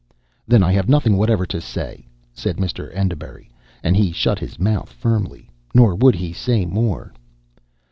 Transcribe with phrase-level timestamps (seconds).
[0.47, 2.89] "Then I have nothing whatever to say," said Mr.
[2.91, 3.51] Enderbury,
[3.83, 7.13] and he shut his mouth firmly; nor would he say more.